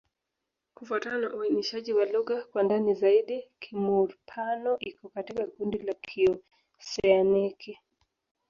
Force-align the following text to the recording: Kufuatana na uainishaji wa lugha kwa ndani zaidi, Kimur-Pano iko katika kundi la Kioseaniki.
Kufuatana 0.75 1.17
na 1.17 1.33
uainishaji 1.35 1.93
wa 1.93 2.05
lugha 2.05 2.41
kwa 2.43 2.63
ndani 2.63 2.93
zaidi, 2.95 3.47
Kimur-Pano 3.59 4.77
iko 4.79 5.09
katika 5.09 5.47
kundi 5.47 5.77
la 5.77 5.93
Kioseaniki. 5.93 7.77